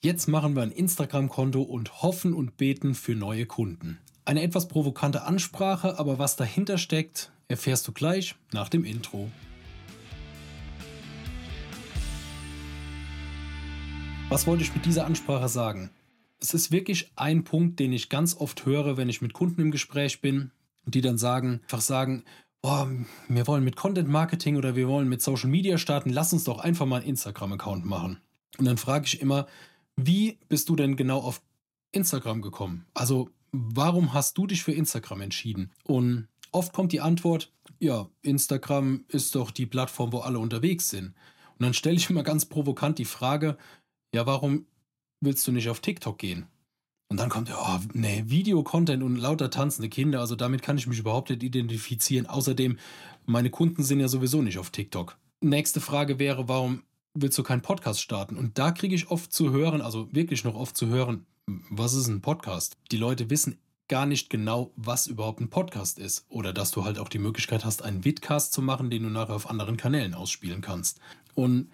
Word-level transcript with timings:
Jetzt 0.00 0.28
machen 0.28 0.54
wir 0.54 0.62
ein 0.62 0.70
Instagram-Konto 0.70 1.60
und 1.60 2.02
hoffen 2.02 2.32
und 2.32 2.56
beten 2.56 2.94
für 2.94 3.16
neue 3.16 3.46
Kunden. 3.46 3.98
Eine 4.24 4.42
etwas 4.42 4.68
provokante 4.68 5.24
Ansprache, 5.24 5.98
aber 5.98 6.20
was 6.20 6.36
dahinter 6.36 6.78
steckt, 6.78 7.32
erfährst 7.48 7.88
du 7.88 7.92
gleich 7.92 8.36
nach 8.52 8.68
dem 8.68 8.84
Intro. 8.84 9.28
Was 14.28 14.46
wollte 14.46 14.62
ich 14.62 14.72
mit 14.72 14.86
dieser 14.86 15.04
Ansprache 15.04 15.48
sagen? 15.48 15.90
Es 16.38 16.54
ist 16.54 16.70
wirklich 16.70 17.10
ein 17.16 17.42
Punkt, 17.42 17.80
den 17.80 17.92
ich 17.92 18.08
ganz 18.08 18.36
oft 18.36 18.66
höre, 18.66 18.96
wenn 18.96 19.08
ich 19.08 19.20
mit 19.20 19.32
Kunden 19.32 19.62
im 19.62 19.72
Gespräch 19.72 20.20
bin, 20.20 20.52
die 20.84 21.00
dann 21.00 21.18
sagen, 21.18 21.58
einfach 21.64 21.80
sagen, 21.80 22.22
oh, 22.62 22.86
wir 23.26 23.48
wollen 23.48 23.64
mit 23.64 23.74
Content 23.74 24.08
Marketing 24.08 24.54
oder 24.54 24.76
wir 24.76 24.86
wollen 24.86 25.08
mit 25.08 25.22
Social 25.22 25.50
Media 25.50 25.76
starten, 25.76 26.10
lass 26.10 26.32
uns 26.32 26.44
doch 26.44 26.60
einfach 26.60 26.86
mal 26.86 27.00
einen 27.00 27.08
Instagram-Account 27.08 27.84
machen. 27.84 28.20
Und 28.58 28.64
dann 28.64 28.76
frage 28.76 29.06
ich 29.06 29.20
immer, 29.20 29.48
wie 29.98 30.38
bist 30.48 30.68
du 30.68 30.76
denn 30.76 30.94
genau 30.94 31.18
auf 31.18 31.42
Instagram 31.90 32.40
gekommen? 32.40 32.86
Also, 32.94 33.30
warum 33.50 34.12
hast 34.12 34.38
du 34.38 34.46
dich 34.46 34.62
für 34.62 34.72
Instagram 34.72 35.22
entschieden? 35.22 35.72
Und 35.82 36.28
oft 36.52 36.72
kommt 36.72 36.92
die 36.92 37.00
Antwort, 37.00 37.52
ja, 37.80 38.08
Instagram 38.22 39.04
ist 39.08 39.34
doch 39.34 39.50
die 39.50 39.66
Plattform, 39.66 40.12
wo 40.12 40.18
alle 40.18 40.38
unterwegs 40.38 40.88
sind. 40.88 41.14
Und 41.58 41.64
dann 41.64 41.74
stelle 41.74 41.96
ich 41.96 42.08
immer 42.08 42.22
ganz 42.22 42.46
provokant 42.46 42.98
die 42.98 43.04
Frage, 43.04 43.58
ja, 44.14 44.24
warum 44.24 44.66
willst 45.20 45.46
du 45.48 45.52
nicht 45.52 45.68
auf 45.68 45.80
TikTok 45.80 46.16
gehen? 46.16 46.46
Und 47.10 47.18
dann 47.18 47.30
kommt, 47.30 47.50
oh, 47.50 47.78
nee, 47.94 48.22
Videocontent 48.26 49.02
und 49.02 49.16
lauter 49.16 49.50
tanzende 49.50 49.88
Kinder, 49.88 50.20
also 50.20 50.36
damit 50.36 50.62
kann 50.62 50.78
ich 50.78 50.86
mich 50.86 50.98
überhaupt 50.98 51.30
nicht 51.30 51.42
identifizieren. 51.42 52.26
Außerdem, 52.26 52.78
meine 53.26 53.50
Kunden 53.50 53.82
sind 53.82 53.98
ja 53.98 54.08
sowieso 54.08 54.42
nicht 54.42 54.58
auf 54.58 54.70
TikTok. 54.70 55.18
Nächste 55.40 55.80
Frage 55.80 56.18
wäre, 56.18 56.48
warum 56.48 56.82
willst 57.14 57.38
du 57.38 57.42
keinen 57.42 57.62
Podcast 57.62 58.00
starten? 58.00 58.36
Und 58.36 58.58
da 58.58 58.70
kriege 58.70 58.94
ich 58.94 59.10
oft 59.10 59.32
zu 59.32 59.50
hören, 59.50 59.80
also 59.80 60.08
wirklich 60.12 60.44
noch 60.44 60.54
oft 60.54 60.76
zu 60.76 60.88
hören, 60.88 61.26
was 61.70 61.94
ist 61.94 62.08
ein 62.08 62.20
Podcast? 62.20 62.76
Die 62.90 62.96
Leute 62.96 63.30
wissen 63.30 63.58
gar 63.88 64.06
nicht 64.06 64.28
genau, 64.30 64.72
was 64.76 65.06
überhaupt 65.06 65.40
ein 65.40 65.50
Podcast 65.50 65.98
ist. 65.98 66.26
Oder 66.28 66.52
dass 66.52 66.70
du 66.70 66.84
halt 66.84 66.98
auch 66.98 67.08
die 67.08 67.18
Möglichkeit 67.18 67.64
hast, 67.64 67.82
einen 67.82 68.04
Vidcast 68.04 68.52
zu 68.52 68.62
machen, 68.62 68.90
den 68.90 69.02
du 69.02 69.08
nachher 69.08 69.34
auf 69.34 69.48
anderen 69.48 69.76
Kanälen 69.76 70.14
ausspielen 70.14 70.60
kannst. 70.60 71.00
Und 71.34 71.70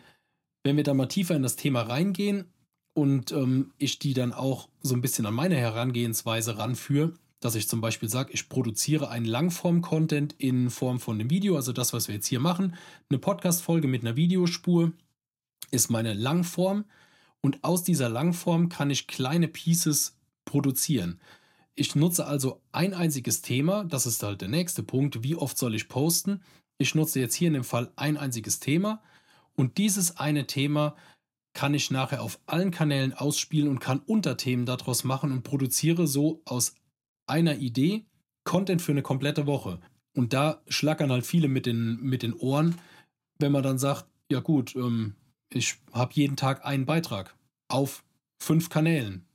wenn 0.63 0.77
wir 0.77 0.85
da 0.85 0.95
mal 0.95 1.07
tiefer 1.07 1.35
in 1.35 1.43
das 1.43 1.57
Thema 1.57 1.83
reingehen 1.83 2.47
und 2.95 3.33
ähm, 3.33 3.73
ich 3.79 3.99
die 3.99 4.15
dann 4.15 4.33
auch 4.33 4.69
so 4.81 4.95
ein 4.95 5.01
bisschen 5.01 5.27
an 5.27 5.35
meine 5.35 5.57
Herangehensweise 5.57 6.57
ranführe, 6.57 7.15
dass 7.41 7.57
ich 7.57 7.69
zum 7.69 7.83
Beispiel 7.83 8.09
sage, 8.09 8.33
ich 8.33 8.49
produziere 8.49 9.11
einen 9.11 9.27
Langform-Content 9.27 10.35
in 10.39 10.71
Form 10.71 10.99
von 10.99 11.21
einem 11.21 11.29
Video, 11.29 11.57
also 11.57 11.73
das, 11.73 11.93
was 11.93 12.09
wir 12.09 12.15
jetzt 12.15 12.27
hier 12.27 12.41
machen, 12.41 12.77
eine 13.11 13.19
Podcast-Folge 13.19 13.87
mit 13.87 14.01
einer 14.01 14.17
Videospur, 14.17 14.93
ist 15.75 15.91
meine 15.91 16.15
Langform 16.15 16.85
und 17.41 17.63
aus 17.65 17.83
dieser 17.83 18.09
Langform 18.09 18.69
kann 18.69 18.91
ich 18.91 19.07
kleine 19.07 19.49
Pieces 19.49 20.17
produzieren. 20.45 21.21
Ich 21.75 21.95
nutze 21.97 22.27
also 22.27 22.63
ein 22.73 22.95
einziges 22.95 23.43
Thema, 23.43 23.85
das 23.85 24.07
ist 24.07 24.23
halt 24.23 24.41
der 24.41 24.49
nächste 24.49 24.83
Punkt, 24.83 25.23
wie 25.23 25.35
oft 25.35 25.59
soll 25.59 25.75
ich 25.75 25.89
posten. 25.89 26.43
Ich 26.79 26.95
nutze 26.95 27.21
jetzt 27.21 27.35
hier 27.35 27.49
in 27.49 27.55
dem 27.55 27.65
Fall 27.65 27.93
ein 27.97 28.17
einziges 28.17 28.61
Thema 28.61 29.03
und 29.57 29.79
dieses 29.79 30.17
eine 30.17 30.47
Thema 30.47 30.97
kann 31.53 31.75
ich 31.75 31.91
nachher 31.91 32.23
auf 32.23 32.41
allen 32.47 32.71
Kanälen 32.71 33.13
ausspielen 33.13 33.69
und 33.69 33.79
kann 33.79 34.01
Unterthemen 34.01 34.67
daraus 34.67 35.05
machen 35.05 35.31
und 35.31 35.43
produziere 35.43 36.07
so 36.07 36.43
aus 36.45 36.75
einer 37.27 37.57
Idee 37.59 38.07
Content 38.45 38.83
für 38.83 38.93
eine 38.93 39.03
komplette 39.03 39.47
Woche. 39.47 39.81
Und 40.15 40.33
da 40.33 40.63
schlackern 40.69 41.11
halt 41.11 41.27
viele 41.27 41.49
mit 41.49 41.67
den, 41.67 42.01
mit 42.01 42.23
den 42.23 42.35
Ohren, 42.35 42.79
wenn 43.39 43.53
man 43.53 43.63
dann 43.63 43.79
sagt, 43.79 44.07
ja 44.31 44.41
gut, 44.41 44.77
ähm, 44.77 45.15
ich 45.51 45.77
habe 45.93 46.13
jeden 46.15 46.37
Tag 46.37 46.65
einen 46.65 46.87
Beitrag 46.87 47.35
auf 47.69 48.05
fünf 48.39 48.69
Kanälen. 48.69 49.27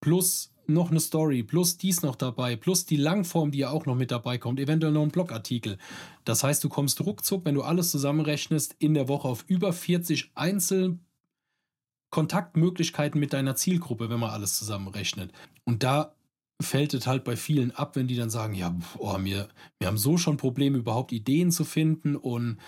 Plus 0.00 0.54
noch 0.66 0.90
eine 0.90 1.00
Story, 1.00 1.42
plus 1.42 1.76
dies 1.76 2.02
noch 2.02 2.16
dabei, 2.16 2.56
plus 2.56 2.86
die 2.86 2.96
Langform, 2.96 3.50
die 3.50 3.58
ja 3.58 3.70
auch 3.70 3.84
noch 3.86 3.94
mit 3.94 4.10
dabei 4.10 4.38
kommt, 4.38 4.60
eventuell 4.60 4.92
noch 4.92 5.02
ein 5.02 5.10
Blogartikel. 5.10 5.78
Das 6.24 6.42
heißt, 6.42 6.64
du 6.64 6.68
kommst 6.68 7.04
ruckzuck, 7.04 7.44
wenn 7.44 7.54
du 7.54 7.62
alles 7.62 7.90
zusammenrechnest, 7.90 8.74
in 8.78 8.94
der 8.94 9.08
Woche 9.08 9.28
auf 9.28 9.44
über 9.48 9.72
40 9.72 10.32
Einzelkontaktmöglichkeiten 10.34 13.20
mit 13.20 13.32
deiner 13.32 13.56
Zielgruppe, 13.56 14.10
wenn 14.10 14.20
man 14.20 14.30
alles 14.30 14.56
zusammenrechnet. 14.56 15.32
Und 15.64 15.82
da 15.82 16.14
fällt 16.62 16.94
es 16.94 17.06
halt 17.06 17.24
bei 17.24 17.36
vielen 17.36 17.72
ab, 17.72 17.96
wenn 17.96 18.06
die 18.06 18.16
dann 18.16 18.30
sagen, 18.30 18.54
ja, 18.54 18.74
oh, 18.98 19.16
wir, 19.20 19.48
wir 19.78 19.88
haben 19.88 19.98
so 19.98 20.16
schon 20.16 20.36
Probleme, 20.36 20.78
überhaupt 20.78 21.12
Ideen 21.12 21.50
zu 21.50 21.64
finden 21.64 22.16
und 22.16 22.58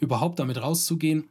überhaupt 0.00 0.38
damit 0.38 0.60
rauszugehen. 0.60 1.28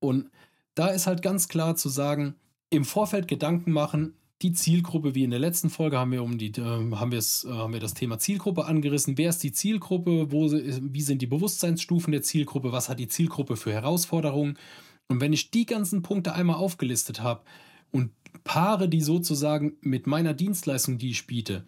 Und 0.00 0.30
da 0.74 0.88
ist 0.88 1.06
halt 1.06 1.22
ganz 1.22 1.48
klar 1.48 1.76
zu 1.76 1.88
sagen, 1.88 2.34
im 2.70 2.84
Vorfeld 2.84 3.28
Gedanken 3.28 3.72
machen, 3.72 4.14
die 4.42 4.52
Zielgruppe, 4.52 5.14
wie 5.14 5.24
in 5.24 5.30
der 5.30 5.38
letzten 5.38 5.70
Folge 5.70 5.98
haben 5.98 6.12
wir 6.12 6.22
um 6.22 6.36
die, 6.36 6.50
äh, 6.50 6.60
haben, 6.60 7.12
äh, 7.12 7.20
haben 7.46 7.72
wir 7.72 7.80
das 7.80 7.94
Thema 7.94 8.18
Zielgruppe 8.18 8.66
angerissen. 8.66 9.16
Wer 9.16 9.30
ist 9.30 9.42
die 9.42 9.52
Zielgruppe? 9.52 10.30
Wo, 10.32 10.50
wie 10.50 11.00
sind 11.00 11.22
die 11.22 11.26
Bewusstseinsstufen 11.26 12.12
der 12.12 12.22
Zielgruppe? 12.22 12.72
Was 12.72 12.88
hat 12.88 12.98
die 12.98 13.08
Zielgruppe 13.08 13.56
für 13.56 13.72
Herausforderungen? 13.72 14.58
Und 15.08 15.20
wenn 15.20 15.32
ich 15.32 15.50
die 15.50 15.66
ganzen 15.66 16.02
Punkte 16.02 16.34
einmal 16.34 16.56
aufgelistet 16.56 17.22
habe 17.22 17.42
und 17.90 18.10
paare 18.42 18.88
die 18.88 19.00
sozusagen 19.00 19.76
mit 19.80 20.06
meiner 20.06 20.34
Dienstleistung, 20.34 20.98
die 20.98 21.10
ich 21.10 21.26
biete, 21.26 21.64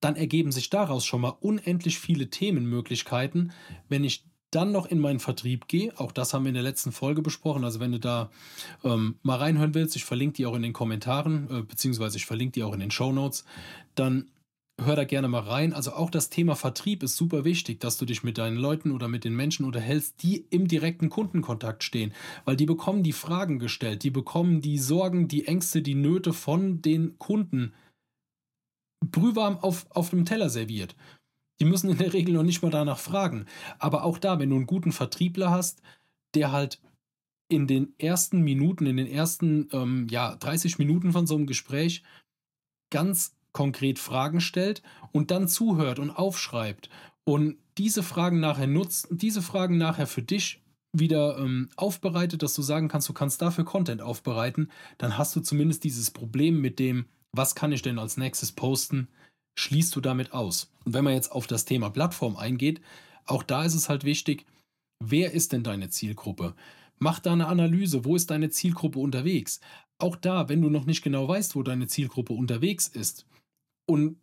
dann 0.00 0.16
ergeben 0.16 0.52
sich 0.52 0.70
daraus 0.70 1.04
schon 1.04 1.20
mal 1.20 1.36
unendlich 1.40 1.98
viele 1.98 2.30
Themenmöglichkeiten, 2.30 3.52
wenn 3.88 4.04
ich 4.04 4.24
dann 4.50 4.72
noch 4.72 4.86
in 4.86 4.98
meinen 4.98 5.20
Vertrieb 5.20 5.68
gehe, 5.68 5.92
auch 5.98 6.12
das 6.12 6.32
haben 6.32 6.44
wir 6.44 6.48
in 6.48 6.54
der 6.54 6.62
letzten 6.62 6.92
Folge 6.92 7.22
besprochen, 7.22 7.64
also 7.64 7.80
wenn 7.80 7.92
du 7.92 8.00
da 8.00 8.30
ähm, 8.84 9.16
mal 9.22 9.36
reinhören 9.36 9.74
willst, 9.74 9.96
ich 9.96 10.04
verlinke 10.04 10.36
die 10.36 10.46
auch 10.46 10.54
in 10.54 10.62
den 10.62 10.72
Kommentaren, 10.72 11.48
äh, 11.50 11.62
beziehungsweise 11.62 12.16
ich 12.16 12.26
verlinke 12.26 12.52
die 12.52 12.62
auch 12.62 12.72
in 12.72 12.80
den 12.80 12.90
Show 12.90 13.12
Notes, 13.12 13.44
dann 13.94 14.30
hör 14.80 14.96
da 14.96 15.04
gerne 15.04 15.28
mal 15.28 15.40
rein. 15.40 15.72
Also 15.72 15.92
auch 15.92 16.10
das 16.10 16.30
Thema 16.30 16.54
Vertrieb 16.54 17.02
ist 17.02 17.16
super 17.16 17.44
wichtig, 17.44 17.80
dass 17.80 17.98
du 17.98 18.04
dich 18.04 18.22
mit 18.22 18.38
deinen 18.38 18.56
Leuten 18.56 18.92
oder 18.92 19.08
mit 19.08 19.24
den 19.24 19.34
Menschen 19.34 19.66
unterhältst, 19.66 20.22
die 20.22 20.46
im 20.50 20.68
direkten 20.68 21.10
Kundenkontakt 21.10 21.82
stehen, 21.82 22.12
weil 22.44 22.56
die 22.56 22.66
bekommen 22.66 23.02
die 23.02 23.12
Fragen 23.12 23.58
gestellt, 23.58 24.02
die 24.02 24.10
bekommen 24.10 24.60
die 24.60 24.78
Sorgen, 24.78 25.28
die 25.28 25.46
Ängste, 25.46 25.82
die 25.82 25.94
Nöte 25.96 26.32
von 26.32 26.80
den 26.80 27.18
Kunden 27.18 27.72
brühwarm 29.04 29.58
auf, 29.58 29.86
auf 29.90 30.10
dem 30.10 30.24
Teller 30.24 30.48
serviert. 30.48 30.96
Die 31.60 31.64
müssen 31.64 31.90
in 31.90 31.98
der 31.98 32.12
Regel 32.12 32.34
noch 32.34 32.42
nicht 32.42 32.62
mal 32.62 32.70
danach 32.70 32.98
fragen. 32.98 33.46
Aber 33.78 34.04
auch 34.04 34.18
da, 34.18 34.38
wenn 34.38 34.50
du 34.50 34.56
einen 34.56 34.66
guten 34.66 34.92
Vertriebler 34.92 35.50
hast, 35.50 35.82
der 36.34 36.52
halt 36.52 36.80
in 37.48 37.66
den 37.66 37.94
ersten 37.98 38.42
Minuten, 38.42 38.86
in 38.86 38.96
den 38.96 39.06
ersten 39.06 39.68
ähm, 39.72 40.06
ja, 40.10 40.36
30 40.36 40.78
Minuten 40.78 41.12
von 41.12 41.26
so 41.26 41.34
einem 41.34 41.46
Gespräch 41.46 42.02
ganz 42.90 43.34
konkret 43.52 43.98
Fragen 43.98 44.40
stellt 44.40 44.82
und 45.12 45.30
dann 45.30 45.48
zuhört 45.48 45.98
und 45.98 46.10
aufschreibt 46.10 46.90
und 47.24 47.56
diese 47.76 48.02
Fragen 48.02 48.40
nachher 48.40 48.66
nutzt, 48.66 49.08
diese 49.10 49.42
Fragen 49.42 49.78
nachher 49.78 50.06
für 50.06 50.22
dich 50.22 50.62
wieder 50.92 51.38
ähm, 51.38 51.68
aufbereitet, 51.76 52.42
dass 52.42 52.54
du 52.54 52.62
sagen 52.62 52.88
kannst, 52.88 53.08
du 53.08 53.12
kannst 53.12 53.42
dafür 53.42 53.64
Content 53.64 54.00
aufbereiten, 54.00 54.70
dann 54.96 55.18
hast 55.18 55.36
du 55.36 55.40
zumindest 55.40 55.84
dieses 55.84 56.10
Problem 56.10 56.60
mit 56.60 56.78
dem, 56.78 57.06
was 57.32 57.54
kann 57.54 57.72
ich 57.72 57.82
denn 57.82 57.98
als 57.98 58.16
nächstes 58.16 58.52
posten, 58.52 59.08
schließt 59.58 59.94
du 59.96 60.00
damit 60.00 60.32
aus. 60.32 60.70
Und 60.84 60.94
wenn 60.94 61.04
man 61.04 61.14
jetzt 61.14 61.32
auf 61.32 61.46
das 61.46 61.64
Thema 61.64 61.90
Plattform 61.90 62.36
eingeht, 62.36 62.80
auch 63.26 63.42
da 63.42 63.64
ist 63.64 63.74
es 63.74 63.88
halt 63.88 64.04
wichtig, 64.04 64.46
wer 65.02 65.32
ist 65.32 65.52
denn 65.52 65.64
deine 65.64 65.90
Zielgruppe? 65.90 66.54
Mach 66.98 67.18
da 67.18 67.32
eine 67.32 67.48
Analyse, 67.48 68.04
wo 68.04 68.16
ist 68.16 68.30
deine 68.30 68.50
Zielgruppe 68.50 69.00
unterwegs? 69.00 69.60
Auch 69.98 70.16
da, 70.16 70.48
wenn 70.48 70.62
du 70.62 70.70
noch 70.70 70.86
nicht 70.86 71.02
genau 71.02 71.26
weißt, 71.26 71.56
wo 71.56 71.62
deine 71.62 71.88
Zielgruppe 71.88 72.32
unterwegs 72.32 72.86
ist 72.86 73.26
und 73.86 74.16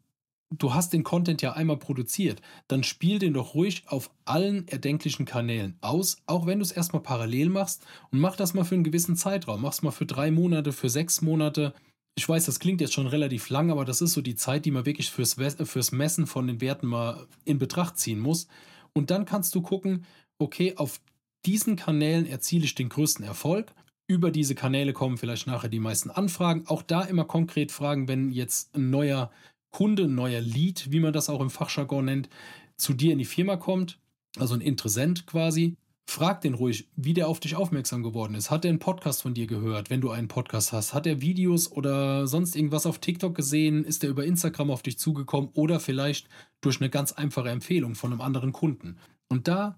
du 0.57 0.73
hast 0.73 0.93
den 0.93 1.03
Content 1.03 1.41
ja 1.41 1.53
einmal 1.53 1.77
produziert, 1.77 2.41
dann 2.69 2.83
spiel 2.83 3.19
den 3.19 3.33
doch 3.33 3.55
ruhig 3.55 3.83
auf 3.87 4.11
allen 4.23 4.67
erdenklichen 4.69 5.25
Kanälen 5.25 5.77
aus, 5.81 6.17
auch 6.27 6.45
wenn 6.45 6.59
du 6.59 6.63
es 6.63 6.71
erstmal 6.71 7.03
parallel 7.03 7.49
machst 7.49 7.85
und 8.11 8.19
mach 8.19 8.37
das 8.37 8.53
mal 8.53 8.63
für 8.63 8.75
einen 8.75 8.85
gewissen 8.85 9.17
Zeitraum. 9.17 9.61
Mach 9.61 9.73
es 9.73 9.81
mal 9.81 9.91
für 9.91 10.05
drei 10.05 10.31
Monate, 10.31 10.71
für 10.71 10.89
sechs 10.89 11.21
Monate, 11.21 11.73
ich 12.17 12.27
weiß, 12.27 12.45
das 12.45 12.59
klingt 12.59 12.79
jetzt 12.79 12.93
schon 12.93 13.07
relativ 13.07 13.49
lang, 13.49 13.69
aber 13.69 13.83
das 13.83 14.01
ist 14.01 14.13
so 14.13 14.21
die 14.21 14.35
Zeit, 14.35 14.65
die 14.65 14.71
man 14.71 14.85
wirklich 14.85 15.11
fürs, 15.11 15.35
fürs 15.35 15.91
Messen 15.91 16.27
von 16.27 16.47
den 16.47 16.61
Werten 16.61 16.87
mal 16.87 17.27
in 17.43 17.59
Betracht 17.59 17.97
ziehen 17.97 18.19
muss. 18.19 18.47
Und 18.93 19.11
dann 19.11 19.25
kannst 19.25 19.53
du 19.53 19.61
gucken, 19.61 20.05
okay, 20.39 20.73
auf 20.77 21.01
diesen 21.45 21.75
Kanälen 21.75 22.25
erziele 22.25 22.63
ich 22.63 22.73
den 22.73 22.89
größten 22.89 23.25
Erfolg. 23.25 23.73
Über 24.07 24.31
diese 24.31 24.55
Kanäle 24.55 24.93
kommen 24.93 25.17
vielleicht 25.17 25.45
nachher 25.47 25.69
die 25.69 25.79
meisten 25.79 26.09
Anfragen. 26.09 26.65
Auch 26.67 26.81
da 26.81 27.01
immer 27.01 27.25
konkret 27.25 27.71
fragen, 27.71 28.07
wenn 28.07 28.31
jetzt 28.31 28.75
ein 28.75 28.89
neuer 28.89 29.29
Kunde, 29.71 30.03
ein 30.03 30.15
neuer 30.15 30.41
Lead, 30.41 30.91
wie 30.91 31.01
man 31.01 31.11
das 31.11 31.29
auch 31.29 31.41
im 31.41 31.49
Fachjargon 31.49 32.05
nennt, 32.05 32.29
zu 32.77 32.93
dir 32.93 33.11
in 33.11 33.19
die 33.19 33.25
Firma 33.25 33.57
kommt, 33.57 33.99
also 34.37 34.53
ein 34.53 34.61
Interessent 34.61 35.27
quasi, 35.27 35.75
Frag 36.07 36.41
den 36.41 36.53
ruhig, 36.53 36.87
wie 36.95 37.13
der 37.13 37.27
auf 37.27 37.39
dich 37.39 37.55
aufmerksam 37.55 38.03
geworden 38.03 38.35
ist. 38.35 38.51
Hat 38.51 38.63
er 38.63 38.69
einen 38.69 38.79
Podcast 38.79 39.23
von 39.23 39.33
dir 39.33 39.47
gehört, 39.47 39.89
wenn 39.89 40.01
du 40.01 40.11
einen 40.11 40.27
Podcast 40.27 40.71
hast? 40.71 40.93
Hat 40.93 41.07
er 41.07 41.19
Videos 41.21 41.71
oder 41.71 42.27
sonst 42.27 42.55
irgendwas 42.55 42.85
auf 42.85 42.99
TikTok 42.99 43.35
gesehen? 43.35 43.83
Ist 43.83 44.03
er 44.03 44.11
über 44.11 44.23
Instagram 44.23 44.69
auf 44.69 44.83
dich 44.83 44.99
zugekommen 44.99 45.49
oder 45.53 45.79
vielleicht 45.79 46.29
durch 46.61 46.79
eine 46.79 46.89
ganz 46.89 47.11
einfache 47.11 47.49
Empfehlung 47.49 47.95
von 47.95 48.11
einem 48.11 48.21
anderen 48.21 48.53
Kunden? 48.53 48.97
Und 49.29 49.47
da 49.47 49.77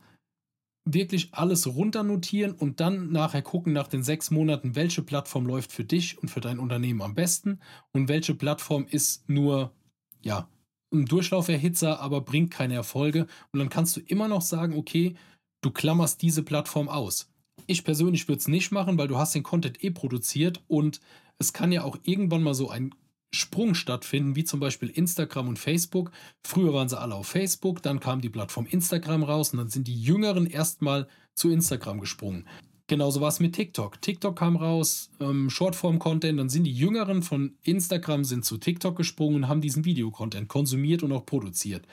wirklich 0.94 1.34
alles 1.34 1.68
runternotieren 1.68 2.54
und 2.54 2.80
dann 2.80 3.12
nachher 3.12 3.42
gucken 3.42 3.74
nach 3.74 3.88
den 3.88 4.04
sechs 4.04 4.32
Monaten, 4.32 4.76
welche 4.76 5.02
Plattform 5.02 5.46
läuft 5.46 5.72
für 5.72 5.84
dich 5.84 6.18
und 6.18 6.30
für 6.30 6.40
dein 6.40 6.60
Unternehmen 6.60 7.02
am 7.02 7.16
besten 7.16 7.60
und 7.92 8.08
welche 8.08 8.36
Plattform 8.36 8.86
ist 8.90 9.30
nur, 9.30 9.74
ja, 10.22 10.50
ein 10.94 11.06
Durchlauferhitzer, 11.06 12.00
aber 12.00 12.22
bringt 12.22 12.52
keine 12.52 12.76
Erfolge. 12.76 13.28
Und 13.52 13.60
dann 13.60 13.70
kannst 13.70 13.98
du 13.98 14.02
immer 14.02 14.28
noch 14.30 14.42
sagen, 14.42 14.78
okay, 14.78 15.16
du 15.62 15.72
klammerst 15.72 16.22
diese 16.22 16.44
Plattform 16.44 16.90
aus. 16.90 17.30
Ich 17.66 17.84
persönlich 17.84 18.28
würde 18.28 18.40
es 18.40 18.48
nicht 18.48 18.72
machen, 18.72 18.98
weil 18.98 19.08
du 19.08 19.18
hast 19.18 19.36
den 19.36 19.44
Content 19.44 19.84
eh 19.84 19.92
produziert 19.92 20.64
und 20.68 21.02
es 21.40 21.54
kann 21.54 21.72
ja 21.72 21.84
auch 21.84 21.98
irgendwann 22.04 22.44
mal 22.44 22.54
so 22.54 22.70
ein 22.70 22.94
Sprung 23.34 23.76
stattfinden, 23.76 24.36
wie 24.36 24.46
zum 24.46 24.60
Beispiel 24.60 24.90
Instagram 24.90 25.50
und 25.50 25.60
Facebook. 25.60 26.12
Früher 26.46 26.74
waren 26.74 26.88
sie 26.88 27.00
alle 27.00 27.16
auf 27.16 27.28
Facebook, 27.28 27.84
dann 27.84 28.00
kam 28.00 28.22
die 28.22 28.30
Plattform 28.30 28.66
Instagram 28.66 29.24
raus 29.24 29.52
und 29.52 29.58
dann 29.58 29.70
sind 29.70 29.88
die 29.88 30.02
Jüngeren 30.02 30.46
erstmal 30.46 31.08
zu 31.36 31.50
Instagram 31.50 32.00
gesprungen. 32.00 32.48
Genauso 32.88 33.20
war 33.20 33.28
es 33.28 33.42
mit 33.42 33.54
TikTok. 33.54 34.02
TikTok 34.02 34.38
kam 34.38 34.56
raus, 34.56 35.10
ähm, 35.20 35.50
Shortform-Content, 35.50 36.40
dann 36.40 36.48
sind 36.48 36.64
die 36.64 36.74
Jüngeren 36.74 37.22
von 37.22 37.58
Instagram 37.64 38.24
sind 38.24 38.46
zu 38.46 38.58
TikTok 38.58 38.96
gesprungen 38.96 39.36
und 39.36 39.48
haben 39.50 39.60
diesen 39.60 39.84
Videocontent 39.84 40.48
konsumiert 40.48 41.04
und 41.04 41.12
auch 41.12 41.26
produziert. 41.26 41.86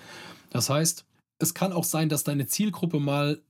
Das 0.50 0.70
heißt, 0.70 1.04
es 1.40 1.52
kann 1.52 1.72
auch 1.72 1.82
sein, 1.82 2.08
dass 2.08 2.22
deine 2.22 2.46
Zielgruppe 2.46 3.00
mal 3.00 3.42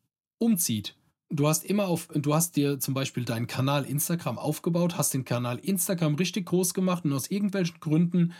umzieht 0.45 0.95
du 1.35 1.49
hast 1.49 1.65
immer 1.65 1.89
auf, 1.89 2.09
du 2.15 2.35
hast 2.35 2.57
dir 2.57 2.79
zum 2.79 2.95
Beispiel 2.95 3.25
deinen 3.25 3.47
Kanal 3.47 3.85
Instagram 3.85 4.39
aufgebaut, 4.39 4.97
hast 4.97 5.15
den 5.15 5.25
Kanal 5.25 5.59
Instagram 5.59 6.15
richtig 6.15 6.47
groß 6.47 6.75
gemacht 6.75 7.05
und 7.05 7.13
aus 7.13 7.31
irgendwelchen 7.31 7.81
Gründen 7.81 8.33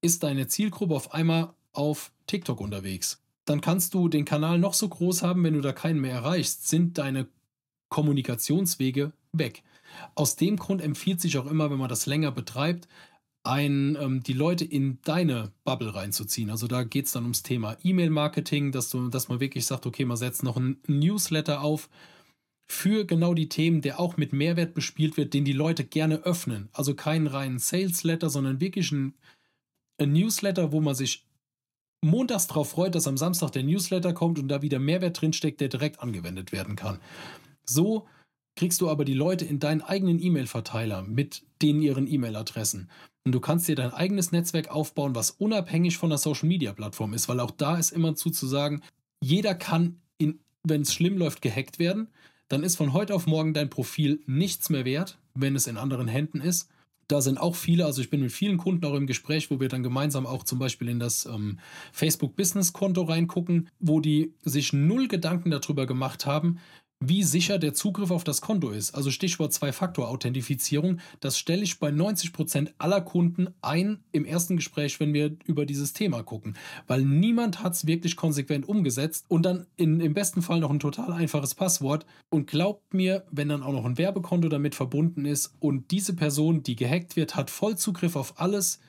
ist 0.00 0.22
deine 0.22 0.48
Zielgruppe 0.48 0.94
auf 0.94 1.14
einmal 1.14 1.54
auf 1.72 2.12
TikTok 2.26 2.60
unterwegs. 2.60 3.22
Dann 3.44 3.60
kannst 3.60 3.94
du 3.94 4.08
den 4.08 4.24
Kanal 4.24 4.58
noch 4.58 4.74
so 4.74 4.88
groß 4.88 5.22
haben, 5.22 5.42
wenn 5.44 5.54
du 5.54 5.60
da 5.60 5.72
keinen 5.72 6.00
mehr 6.00 6.14
erreichst, 6.14 6.68
sind 6.68 6.98
deine 6.98 7.28
Kommunikationswege 7.88 9.12
weg. 9.32 9.62
Aus 10.14 10.36
dem 10.36 10.56
Grund 10.56 10.80
empfiehlt 10.80 11.20
sich 11.20 11.38
auch 11.38 11.46
immer, 11.46 11.70
wenn 11.70 11.78
man 11.78 11.88
das 11.88 12.06
länger 12.06 12.32
betreibt, 12.32 12.88
ein, 13.44 13.96
ähm, 14.00 14.22
die 14.22 14.32
Leute 14.34 14.64
in 14.64 14.98
deine 15.02 15.52
Bubble 15.64 15.94
reinzuziehen. 15.94 16.50
Also 16.50 16.66
da 16.68 16.84
geht 16.84 17.06
es 17.06 17.12
dann 17.12 17.24
ums 17.24 17.42
Thema 17.42 17.76
E-Mail-Marketing, 17.82 18.72
dass, 18.72 18.96
dass 19.10 19.28
man 19.28 19.40
wirklich 19.40 19.66
sagt, 19.66 19.86
okay, 19.86 20.04
man 20.04 20.16
setzt 20.16 20.42
noch 20.42 20.56
ein 20.56 20.78
Newsletter 20.86 21.60
auf, 21.60 21.88
für 22.72 23.04
genau 23.04 23.34
die 23.34 23.48
Themen, 23.48 23.82
der 23.82 24.00
auch 24.00 24.16
mit 24.16 24.32
Mehrwert 24.32 24.72
bespielt 24.72 25.16
wird, 25.16 25.34
den 25.34 25.44
die 25.44 25.52
Leute 25.52 25.84
gerne 25.84 26.22
öffnen. 26.24 26.70
Also 26.72 26.94
keinen 26.94 27.26
reinen 27.26 27.58
Sales-Letter, 27.58 28.30
sondern 28.30 28.60
wirklich 28.60 28.90
ein, 28.92 29.14
ein 29.98 30.12
Newsletter, 30.12 30.72
wo 30.72 30.80
man 30.80 30.94
sich 30.94 31.26
montags 32.00 32.46
darauf 32.46 32.70
freut, 32.70 32.94
dass 32.94 33.06
am 33.06 33.18
Samstag 33.18 33.50
der 33.52 33.62
Newsletter 33.62 34.14
kommt 34.14 34.38
und 34.38 34.48
da 34.48 34.62
wieder 34.62 34.78
Mehrwert 34.78 35.20
drinsteckt, 35.20 35.60
der 35.60 35.68
direkt 35.68 36.00
angewendet 36.00 36.50
werden 36.52 36.74
kann. 36.74 36.98
So 37.64 38.06
kriegst 38.56 38.80
du 38.80 38.88
aber 38.88 39.04
die 39.04 39.14
Leute 39.14 39.44
in 39.44 39.58
deinen 39.58 39.82
eigenen 39.82 40.22
E-Mail-Verteiler 40.22 41.02
mit 41.02 41.44
den 41.60 41.82
ihren 41.82 42.06
E-Mail-Adressen. 42.06 42.90
Und 43.24 43.32
du 43.32 43.40
kannst 43.40 43.68
dir 43.68 43.76
dein 43.76 43.92
eigenes 43.92 44.32
Netzwerk 44.32 44.68
aufbauen, 44.68 45.14
was 45.14 45.30
unabhängig 45.30 45.96
von 45.96 46.10
der 46.10 46.18
Social-Media-Plattform 46.18 47.14
ist, 47.14 47.28
weil 47.28 47.40
auch 47.40 47.52
da 47.52 47.76
ist 47.76 47.92
immer 47.92 48.14
zu, 48.14 48.30
sagen, 48.30 48.82
jeder 49.20 49.54
kann, 49.54 50.00
wenn 50.64 50.82
es 50.82 50.92
schlimm 50.92 51.18
läuft, 51.18 51.42
gehackt 51.42 51.78
werden 51.78 52.08
dann 52.52 52.64
ist 52.64 52.76
von 52.76 52.92
heute 52.92 53.14
auf 53.14 53.26
morgen 53.26 53.54
dein 53.54 53.70
Profil 53.70 54.20
nichts 54.26 54.68
mehr 54.68 54.84
wert, 54.84 55.16
wenn 55.32 55.56
es 55.56 55.66
in 55.66 55.78
anderen 55.78 56.06
Händen 56.06 56.42
ist. 56.42 56.68
Da 57.08 57.22
sind 57.22 57.40
auch 57.40 57.56
viele, 57.56 57.86
also 57.86 58.02
ich 58.02 58.10
bin 58.10 58.20
mit 58.20 58.30
vielen 58.30 58.58
Kunden 58.58 58.84
auch 58.84 58.92
im 58.92 59.06
Gespräch, 59.06 59.50
wo 59.50 59.58
wir 59.58 59.70
dann 59.70 59.82
gemeinsam 59.82 60.26
auch 60.26 60.44
zum 60.44 60.58
Beispiel 60.58 60.90
in 60.90 60.98
das 60.98 61.24
ähm, 61.24 61.58
Facebook 61.92 62.36
Business 62.36 62.74
Konto 62.74 63.04
reingucken, 63.04 63.70
wo 63.80 64.00
die 64.00 64.34
sich 64.42 64.74
null 64.74 65.08
Gedanken 65.08 65.50
darüber 65.50 65.86
gemacht 65.86 66.26
haben, 66.26 66.58
wie 67.04 67.22
sicher 67.22 67.58
der 67.58 67.74
Zugriff 67.74 68.10
auf 68.10 68.24
das 68.24 68.40
Konto 68.40 68.70
ist. 68.70 68.94
Also 68.94 69.10
Stichwort 69.10 69.52
Zwei-Faktor-Authentifizierung. 69.52 71.00
Das 71.20 71.36
stelle 71.38 71.62
ich 71.62 71.78
bei 71.78 71.90
90 71.90 72.32
Prozent 72.32 72.74
aller 72.78 73.00
Kunden 73.00 73.48
ein 73.60 74.04
im 74.12 74.24
ersten 74.24 74.56
Gespräch, 74.56 75.00
wenn 75.00 75.12
wir 75.12 75.36
über 75.44 75.66
dieses 75.66 75.92
Thema 75.92 76.22
gucken. 76.22 76.56
Weil 76.86 77.02
niemand 77.02 77.62
hat 77.62 77.74
es 77.74 77.86
wirklich 77.86 78.16
konsequent 78.16 78.68
umgesetzt 78.68 79.26
und 79.28 79.44
dann 79.44 79.66
in, 79.76 80.00
im 80.00 80.14
besten 80.14 80.42
Fall 80.42 80.60
noch 80.60 80.70
ein 80.70 80.80
total 80.80 81.12
einfaches 81.12 81.54
Passwort. 81.54 82.06
Und 82.30 82.46
glaubt 82.46 82.94
mir, 82.94 83.24
wenn 83.30 83.48
dann 83.48 83.62
auch 83.62 83.72
noch 83.72 83.84
ein 83.84 83.98
Werbekonto 83.98 84.48
damit 84.48 84.74
verbunden 84.74 85.24
ist 85.24 85.54
und 85.60 85.90
diese 85.90 86.14
Person, 86.14 86.62
die 86.62 86.76
gehackt 86.76 87.16
wird, 87.16 87.36
hat 87.36 87.50
Vollzugriff 87.50 88.16
auf 88.16 88.40
alles, 88.40 88.80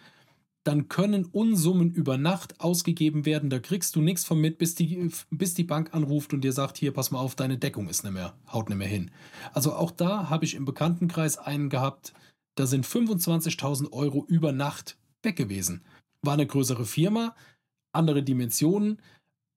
dann 0.63 0.87
können 0.87 1.25
Unsummen 1.25 1.91
über 1.91 2.17
Nacht 2.17 2.59
ausgegeben 2.61 3.25
werden. 3.25 3.49
Da 3.49 3.59
kriegst 3.59 3.95
du 3.95 4.01
nichts 4.01 4.23
von 4.23 4.39
mit, 4.39 4.57
bis 4.57 4.75
die, 4.75 5.09
bis 5.29 5.53
die 5.53 5.65
Bank 5.65 5.93
anruft 5.93 6.33
und 6.33 6.41
dir 6.41 6.53
sagt, 6.53 6.77
hier, 6.77 6.93
pass 6.93 7.11
mal 7.11 7.19
auf, 7.19 7.35
deine 7.35 7.57
Deckung 7.57 7.89
ist 7.89 8.03
nicht 8.03 8.13
mehr, 8.13 8.33
haut 8.51 8.69
nicht 8.69 8.77
mehr 8.77 8.87
hin. 8.87 9.11
Also 9.53 9.73
auch 9.73 9.91
da 9.91 10.29
habe 10.29 10.45
ich 10.45 10.55
im 10.55 10.65
Bekanntenkreis 10.65 11.37
einen 11.37 11.69
gehabt, 11.69 12.13
da 12.55 12.65
sind 12.65 12.85
25.000 12.85 13.91
Euro 13.91 14.25
über 14.27 14.51
Nacht 14.51 14.97
weg 15.21 15.35
gewesen. 15.35 15.83
War 16.21 16.33
eine 16.33 16.47
größere 16.47 16.85
Firma, 16.85 17.35
andere 17.91 18.23
Dimensionen, 18.23 19.01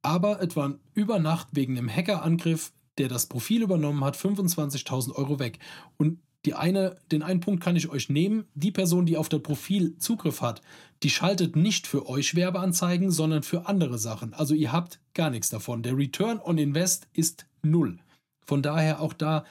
aber 0.02 0.42
es 0.42 0.56
war 0.56 0.78
über 0.94 1.18
Nacht 1.18 1.48
wegen 1.52 1.76
einem 1.76 1.88
Hackerangriff, 1.88 2.72
der 2.98 3.08
das 3.08 3.26
Profil 3.26 3.62
übernommen 3.62 4.02
hat, 4.02 4.16
25.000 4.16 5.12
Euro 5.12 5.38
weg. 5.38 5.58
Und 5.98 6.20
die 6.46 6.54
eine, 6.54 6.96
den 7.10 7.22
einen 7.22 7.40
Punkt 7.40 7.62
kann 7.62 7.76
ich 7.76 7.88
euch 7.88 8.08
nehmen. 8.08 8.46
Die 8.54 8.70
Person, 8.70 9.04
die 9.04 9.16
auf 9.16 9.28
das 9.28 9.42
Profil 9.42 9.98
Zugriff 9.98 10.40
hat, 10.40 10.62
die 11.02 11.10
schaltet 11.10 11.56
nicht 11.56 11.86
für 11.86 12.08
euch 12.08 12.36
Werbeanzeigen, 12.36 13.10
sondern 13.10 13.42
für 13.42 13.66
andere 13.66 13.98
Sachen. 13.98 14.32
Also 14.32 14.54
ihr 14.54 14.72
habt 14.72 15.00
gar 15.12 15.30
nichts 15.30 15.50
davon. 15.50 15.82
Der 15.82 15.96
Return 15.96 16.38
on 16.38 16.56
Invest 16.56 17.08
ist 17.12 17.46
null. 17.62 17.98
Von 18.46 18.62
daher 18.62 19.00
auch 19.00 19.12
da, 19.12 19.44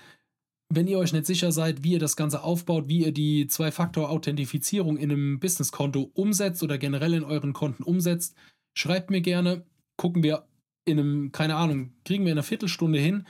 wenn 0.69 0.87
ihr 0.87 0.97
euch 0.97 1.11
nicht 1.11 1.25
sicher 1.25 1.51
seid, 1.51 1.83
wie 1.83 1.91
ihr 1.91 1.99
das 1.99 2.15
Ganze 2.15 2.43
aufbaut, 2.43 2.87
wie 2.87 3.03
ihr 3.03 3.11
die 3.11 3.47
Zwei-Faktor-Authentifizierung 3.47 4.97
in 4.97 5.11
einem 5.11 5.39
Businesskonto 5.39 6.09
umsetzt 6.13 6.63
oder 6.63 6.77
generell 6.77 7.13
in 7.13 7.23
euren 7.25 7.51
Konten 7.51 7.83
umsetzt, 7.83 8.35
schreibt 8.73 9.11
mir 9.11 9.21
gerne. 9.21 9.65
Gucken 9.97 10.23
wir 10.23 10.47
in 10.85 10.97
einem, 10.97 11.31
keine 11.33 11.55
Ahnung, 11.55 11.93
kriegen 12.05 12.23
wir 12.23 12.31
in 12.31 12.37
einer 12.37 12.43
Viertelstunde 12.43 12.99
hin 12.99 13.25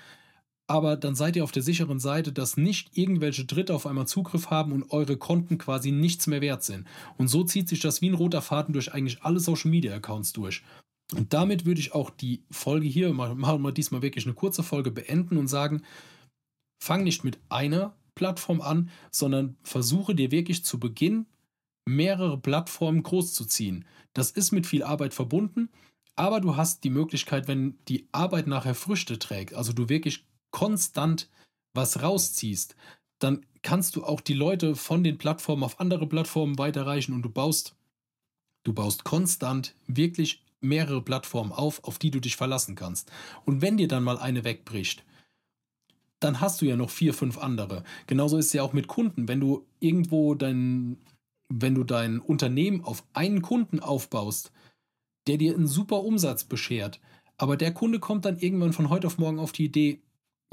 aber 0.68 0.98
dann 0.98 1.16
seid 1.16 1.36
ihr 1.36 1.44
auf 1.44 1.52
der 1.52 1.62
sicheren 1.62 2.00
Seite, 2.00 2.32
dass 2.32 2.58
nicht 2.58 2.98
irgendwelche 2.98 3.46
Dritte 3.46 3.74
auf 3.74 3.86
einmal 3.86 4.08
Zugriff 4.08 4.50
haben 4.50 4.72
und 4.72 4.92
eure 4.92 5.18
Konten 5.18 5.58
quasi 5.58 5.92
nichts 5.92 6.28
mehr 6.28 6.42
wert 6.42 6.64
sind. 6.64 6.88
Und 7.18 7.28
so 7.28 7.44
zieht 7.44 7.70
sich 7.70 7.80
das 7.80 8.02
wie 8.02 8.10
ein 8.10 8.16
roter 8.16 8.42
Faden 8.42 8.74
durch 8.74 8.94
eigentlich 8.94 9.22
alle 9.22 9.40
Social 9.40 9.70
Media 9.70 9.96
Accounts 9.96 10.34
durch. 10.34 10.64
Und 11.14 11.34
damit 11.34 11.66
würde 11.66 11.82
ich 11.82 11.94
auch 11.94 12.10
die 12.10 12.44
Folge 12.50 12.88
hier, 12.88 13.14
machen 13.14 13.62
wir 13.62 13.72
diesmal 13.72 14.02
wirklich 14.02 14.26
eine 14.26 14.34
kurze 14.34 14.64
Folge, 14.64 14.90
beenden 14.90 15.38
und 15.38 15.48
sagen, 15.48 15.84
fang 16.82 17.04
nicht 17.04 17.24
mit 17.24 17.40
einer 17.50 17.96
Plattform 18.16 18.62
an, 18.62 18.90
sondern 19.12 19.58
versuche 19.62 20.16
dir 20.16 20.32
wirklich 20.32 20.66
zu 20.66 20.80
Beginn 20.80 21.28
mehrere 21.88 22.40
Plattformen 22.40 23.04
großzuziehen. 23.04 23.86
Das 24.14 24.32
ist 24.32 24.52
mit 24.52 24.66
viel 24.66 24.82
Arbeit 24.82 25.14
verbunden, 25.14 25.70
aber 26.16 26.42
du 26.42 26.56
hast 26.56 26.84
die 26.84 26.90
Möglichkeit, 26.90 27.48
wenn 27.48 27.78
die 27.88 28.08
Arbeit 28.12 28.48
nachher 28.48 28.74
Früchte 28.74 29.20
trägt, 29.20 29.54
also 29.54 29.74
du 29.74 29.90
wirklich 29.90 30.26
konstant 30.56 31.30
was 31.74 32.02
rausziehst, 32.02 32.78
dann 33.20 33.46
kannst 33.62 33.98
du 33.98 34.06
auch 34.06 34.22
die 34.22 34.34
Leute 34.34 34.78
von 34.78 35.04
den 35.04 35.18
Plattformen 35.18 35.64
auf 35.64 35.82
andere 35.82 36.08
Plattformen 36.08 36.58
weiterreichen 36.58 37.14
und 37.14 37.24
du 37.24 37.30
baust, 37.30 37.76
du 38.64 38.72
baust 38.72 39.04
konstant 39.04 39.76
wirklich 39.86 40.46
mehrere 40.62 41.02
Plattformen 41.02 41.52
auf, 41.52 41.84
auf 41.84 42.00
die 42.00 42.10
du 42.10 42.22
dich 42.22 42.38
verlassen 42.38 42.76
kannst. 42.76 43.12
Und 43.44 43.62
wenn 43.62 43.76
dir 43.76 43.90
dann 43.90 44.06
mal 44.06 44.18
eine 44.18 44.46
wegbricht, 44.46 45.04
dann 46.22 46.40
hast 46.40 46.62
du 46.62 46.66
ja 46.66 46.78
noch 46.78 46.90
vier, 46.90 47.14
fünf 47.14 47.38
andere. 47.38 47.84
Genauso 48.08 48.38
ist 48.38 48.48
es 48.48 48.54
ja 48.54 48.64
auch 48.64 48.72
mit 48.72 48.88
Kunden. 48.88 49.28
Wenn 49.28 49.42
du 49.42 49.66
irgendwo 49.82 50.36
dein, 50.36 50.98
wenn 51.50 51.76
du 51.76 51.84
dein 51.84 52.20
Unternehmen 52.22 52.82
auf 52.82 53.04
einen 53.12 53.42
Kunden 53.42 53.82
aufbaust, 53.82 54.54
der 55.28 55.38
dir 55.38 55.54
einen 55.54 55.68
super 55.68 56.02
Umsatz 56.02 56.46
beschert, 56.46 57.02
aber 57.36 57.58
der 57.58 57.74
Kunde 57.74 58.00
kommt 58.00 58.24
dann 58.24 58.40
irgendwann 58.40 58.72
von 58.72 58.90
heute 58.90 59.08
auf 59.08 59.18
morgen 59.18 59.40
auf 59.40 59.52
die 59.52 59.66
Idee, 59.66 60.00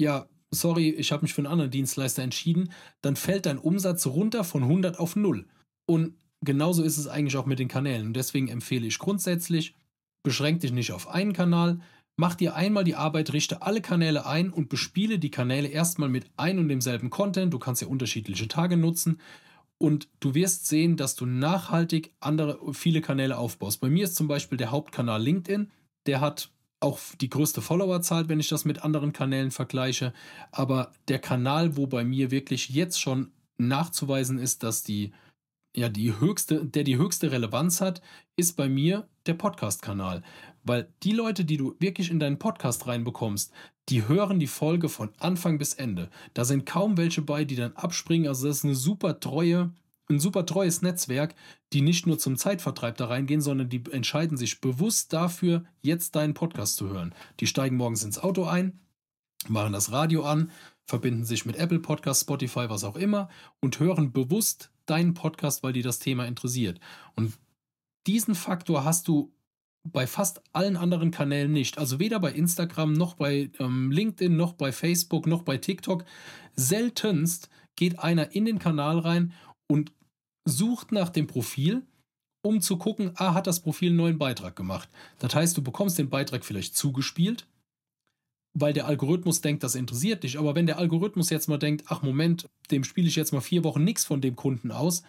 ja, 0.03 0.27
sorry, 0.51 0.89
ich 0.89 1.11
habe 1.11 1.23
mich 1.23 1.33
für 1.33 1.41
einen 1.41 1.51
anderen 1.51 1.71
Dienstleister 1.71 2.21
entschieden, 2.21 2.71
dann 3.01 3.15
fällt 3.15 3.45
dein 3.45 3.57
Umsatz 3.57 4.05
runter 4.05 4.43
von 4.43 4.63
100 4.63 4.99
auf 4.99 5.15
0. 5.15 5.47
Und 5.85 6.15
genauso 6.41 6.83
ist 6.83 6.97
es 6.97 7.07
eigentlich 7.07 7.37
auch 7.37 7.45
mit 7.45 7.59
den 7.59 7.67
Kanälen. 7.67 8.07
Und 8.07 8.13
deswegen 8.13 8.47
empfehle 8.49 8.85
ich 8.85 8.99
grundsätzlich, 8.99 9.75
beschränk 10.23 10.61
dich 10.61 10.71
nicht 10.71 10.91
auf 10.91 11.07
einen 11.07 11.33
Kanal, 11.33 11.79
mach 12.15 12.35
dir 12.35 12.55
einmal 12.55 12.83
die 12.83 12.95
Arbeit, 12.95 13.33
richte 13.33 13.61
alle 13.61 13.81
Kanäle 13.81 14.25
ein 14.25 14.51
und 14.51 14.69
bespiele 14.69 15.19
die 15.19 15.31
Kanäle 15.31 15.67
erstmal 15.67 16.09
mit 16.09 16.29
ein 16.37 16.59
und 16.59 16.69
demselben 16.69 17.09
Content. 17.09 17.53
Du 17.53 17.59
kannst 17.59 17.81
ja 17.81 17.87
unterschiedliche 17.87 18.47
Tage 18.47 18.77
nutzen. 18.77 19.19
Und 19.79 20.07
du 20.21 20.33
wirst 20.33 20.67
sehen, 20.67 20.95
dass 20.95 21.15
du 21.15 21.25
nachhaltig 21.25 22.13
andere, 22.21 22.73
viele 22.73 23.01
Kanäle 23.01 23.37
aufbaust. 23.37 23.81
Bei 23.81 23.89
mir 23.89 24.05
ist 24.05 24.15
zum 24.15 24.29
Beispiel 24.29 24.57
der 24.57 24.71
Hauptkanal 24.71 25.21
LinkedIn. 25.21 25.71
Der 26.05 26.21
hat 26.21 26.52
auch 26.83 26.99
die 27.19 27.29
größte 27.29 27.61
Followerzahl, 27.61 28.29
wenn 28.29 28.39
ich 28.39 28.49
das 28.49 28.65
mit 28.65 28.83
anderen 28.83 29.13
Kanälen 29.13 29.51
vergleiche. 29.51 30.13
Aber 30.51 30.91
der 31.07 31.19
Kanal, 31.19 31.77
wo 31.77 31.87
bei 31.87 32.03
mir 32.03 32.31
wirklich 32.31 32.69
jetzt 32.69 32.99
schon 32.99 33.31
nachzuweisen 33.57 34.39
ist, 34.39 34.63
dass 34.63 34.83
die 34.83 35.13
ja 35.75 35.89
die 35.89 36.19
höchste, 36.19 36.65
der 36.65 36.83
die 36.83 36.97
höchste 36.97 37.31
Relevanz 37.31 37.81
hat, 37.81 38.01
ist 38.35 38.55
bei 38.57 38.69
mir 38.69 39.07
der 39.25 39.33
Podcast-Kanal. 39.33 40.23
Weil 40.63 40.93
die 41.03 41.11
Leute, 41.11 41.45
die 41.45 41.57
du 41.57 41.75
wirklich 41.79 42.09
in 42.11 42.19
deinen 42.19 42.39
Podcast 42.39 42.87
reinbekommst, 42.87 43.51
die 43.89 44.07
hören 44.07 44.39
die 44.39 44.47
Folge 44.47 44.87
von 44.87 45.09
Anfang 45.19 45.57
bis 45.57 45.73
Ende. 45.73 46.09
Da 46.33 46.45
sind 46.45 46.65
kaum 46.65 46.97
welche 46.97 47.21
bei, 47.21 47.43
die 47.43 47.55
dann 47.55 47.73
abspringen. 47.73 48.27
Also 48.27 48.47
das 48.47 48.57
ist 48.57 48.65
eine 48.65 48.75
super 48.75 49.19
treue, 49.19 49.71
ein 50.09 50.19
super 50.19 50.45
treues 50.45 50.81
Netzwerk, 50.81 51.35
die 51.71 51.81
nicht 51.81 52.05
nur 52.05 52.19
zum 52.19 52.37
Zeitvertreib 52.37 52.97
da 52.97 53.07
reingehen, 53.07 53.41
sondern 53.41 53.69
die 53.69 53.83
entscheiden 53.91 54.37
sich 54.37 54.61
bewusst 54.61 55.13
dafür, 55.13 55.63
jetzt 55.81 56.15
deinen 56.15 56.33
Podcast 56.33 56.75
zu 56.75 56.89
hören. 56.89 57.15
Die 57.39 57.47
steigen 57.47 57.77
morgens 57.77 58.03
ins 58.03 58.19
Auto 58.19 58.45
ein, 58.45 58.79
machen 59.47 59.73
das 59.73 59.91
Radio 59.91 60.23
an, 60.23 60.51
verbinden 60.85 61.25
sich 61.25 61.45
mit 61.45 61.55
Apple 61.55 61.79
Podcast, 61.79 62.21
Spotify, 62.21 62.69
was 62.69 62.83
auch 62.83 62.95
immer 62.95 63.29
und 63.61 63.79
hören 63.79 64.11
bewusst 64.11 64.71
deinen 64.85 65.13
Podcast, 65.13 65.63
weil 65.63 65.73
die 65.73 65.81
das 65.81 65.99
Thema 65.99 66.25
interessiert. 66.25 66.79
Und 67.15 67.33
diesen 68.05 68.35
Faktor 68.35 68.83
hast 68.83 69.07
du 69.07 69.33
bei 69.83 70.07
fast 70.07 70.41
allen 70.53 70.77
anderen 70.77 71.11
Kanälen 71.11 71.51
nicht. 71.51 71.77
Also 71.77 71.99
weder 71.99 72.19
bei 72.19 72.31
Instagram 72.31 72.93
noch 72.93 73.15
bei 73.15 73.51
ähm, 73.59 73.91
LinkedIn 73.91 74.35
noch 74.35 74.53
bei 74.53 74.71
Facebook 74.71 75.27
noch 75.27 75.43
bei 75.43 75.57
TikTok. 75.57 76.05
Seltenst 76.55 77.49
geht 77.75 77.99
einer 77.99 78.33
in 78.33 78.45
den 78.45 78.59
Kanal 78.59 78.99
rein 78.99 79.33
und 79.67 79.91
sucht 80.45 80.91
nach 80.91 81.09
dem 81.09 81.27
Profil, 81.27 81.83
um 82.41 82.61
zu 82.61 82.77
gucken, 82.77 83.11
ah, 83.15 83.33
hat 83.33 83.47
das 83.47 83.61
Profil 83.61 83.89
einen 83.89 83.97
neuen 83.97 84.17
Beitrag 84.17 84.55
gemacht. 84.55 84.89
Das 85.19 85.33
heißt, 85.33 85.57
du 85.57 85.61
bekommst 85.61 85.97
den 85.97 86.09
Beitrag 86.09 86.43
vielleicht 86.43 86.75
zugespielt, 86.75 87.47
weil 88.53 88.73
der 88.73 88.85
Algorithmus 88.85 89.41
denkt, 89.41 89.63
das 89.63 89.75
interessiert 89.75 90.23
dich. 90.23 90.37
Aber 90.37 90.53
wenn 90.53 90.65
der 90.65 90.77
Algorithmus 90.77 91.29
jetzt 91.29 91.47
mal 91.47 91.57
denkt, 91.57 91.85
ach 91.87 92.01
Moment, 92.01 92.49
dem 92.69 92.83
spiele 92.83 93.07
ich 93.07 93.15
jetzt 93.15 93.31
mal 93.31 93.41
vier 93.41 93.63
Wochen 93.63 93.83
nichts 93.83 94.05
von 94.05 94.21
dem 94.21 94.35
Kunden 94.35 94.71
aus, 94.71 95.03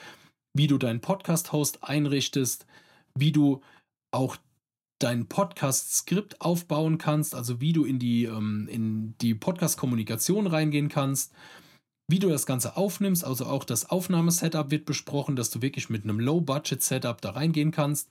wie 0.54 0.66
du 0.66 0.78
deinen 0.78 1.00
Podcast-Host 1.00 1.82
einrichtest, 1.82 2.66
wie 3.18 3.32
du 3.32 3.60
auch 4.12 4.36
dein 5.00 5.26
Podcast-Skript 5.26 6.40
aufbauen 6.40 6.98
kannst, 6.98 7.34
also 7.34 7.60
wie 7.60 7.72
du 7.72 7.84
in 7.84 7.98
die, 7.98 8.24
ähm, 8.24 8.68
in 8.70 9.14
die 9.20 9.34
Podcast-Kommunikation 9.34 10.46
reingehen 10.46 10.88
kannst, 10.88 11.32
wie 12.08 12.18
du 12.18 12.28
das 12.28 12.46
Ganze 12.46 12.76
aufnimmst, 12.76 13.24
also 13.24 13.46
auch 13.46 13.64
das 13.64 13.88
Aufnahmesetup 13.90 14.70
wird 14.70 14.84
besprochen, 14.84 15.36
dass 15.36 15.50
du 15.50 15.62
wirklich 15.62 15.90
mit 15.90 16.04
einem 16.04 16.20
Low-Budget-Setup 16.20 17.20
da 17.20 17.30
reingehen 17.30 17.70
kannst. 17.70 18.08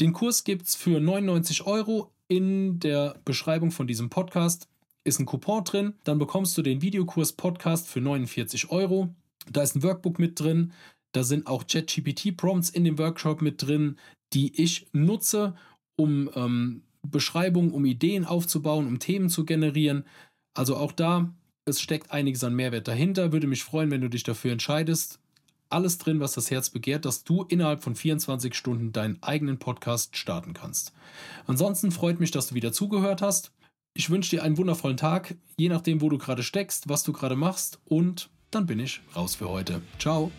Den 0.00 0.12
Kurs 0.12 0.44
gibt 0.44 0.66
es 0.66 0.74
für 0.74 1.00
99 1.00 1.66
Euro. 1.66 2.10
In 2.26 2.78
der 2.80 3.18
Beschreibung 3.24 3.70
von 3.70 3.86
diesem 3.86 4.10
Podcast 4.10 4.68
ist 5.04 5.18
ein 5.18 5.26
Coupon 5.26 5.64
drin. 5.64 5.94
Dann 6.04 6.18
bekommst 6.18 6.58
du 6.58 6.62
den 6.62 6.82
Videokurs 6.82 7.32
Podcast 7.32 7.88
für 7.88 8.00
49 8.00 8.70
Euro. 8.70 9.08
Da 9.50 9.62
ist 9.62 9.76
ein 9.76 9.82
Workbook 9.82 10.18
mit 10.18 10.38
drin. 10.38 10.72
Da 11.12 11.22
sind 11.22 11.46
auch 11.46 11.66
ChatGPT-Prompts 11.66 12.70
in 12.70 12.84
dem 12.84 12.98
Workshop 12.98 13.42
mit 13.42 13.62
drin, 13.62 13.96
die 14.32 14.62
ich 14.62 14.88
nutze, 14.92 15.54
um 15.96 16.30
ähm, 16.34 16.82
Beschreibungen, 17.02 17.72
um 17.72 17.84
Ideen 17.84 18.24
aufzubauen, 18.24 18.86
um 18.86 18.98
Themen 18.98 19.30
zu 19.30 19.44
generieren. 19.44 20.04
Also 20.54 20.76
auch 20.76 20.92
da 20.92 21.32
es 21.68 21.80
steckt 21.80 22.10
einiges 22.10 22.42
an 22.42 22.54
Mehrwert 22.54 22.88
dahinter. 22.88 23.32
Würde 23.32 23.46
mich 23.46 23.62
freuen, 23.62 23.90
wenn 23.90 24.00
du 24.00 24.08
dich 24.08 24.22
dafür 24.22 24.52
entscheidest. 24.52 25.20
Alles 25.70 25.98
drin, 25.98 26.18
was 26.18 26.32
das 26.32 26.50
Herz 26.50 26.70
begehrt, 26.70 27.04
dass 27.04 27.24
du 27.24 27.42
innerhalb 27.42 27.82
von 27.82 27.94
24 27.94 28.54
Stunden 28.54 28.92
deinen 28.92 29.22
eigenen 29.22 29.58
Podcast 29.58 30.16
starten 30.16 30.54
kannst. 30.54 30.94
Ansonsten 31.46 31.90
freut 31.90 32.20
mich, 32.20 32.30
dass 32.30 32.48
du 32.48 32.54
wieder 32.54 32.72
zugehört 32.72 33.20
hast. 33.20 33.52
Ich 33.94 34.08
wünsche 34.08 34.30
dir 34.30 34.42
einen 34.42 34.56
wundervollen 34.56 34.96
Tag, 34.96 35.36
je 35.58 35.68
nachdem, 35.68 36.00
wo 36.00 36.08
du 36.08 36.16
gerade 36.16 36.42
steckst, 36.42 36.88
was 36.88 37.02
du 37.02 37.12
gerade 37.12 37.36
machst. 37.36 37.80
Und 37.84 38.30
dann 38.50 38.64
bin 38.64 38.80
ich 38.80 39.02
raus 39.14 39.34
für 39.34 39.50
heute. 39.50 39.82
Ciao. 39.98 40.32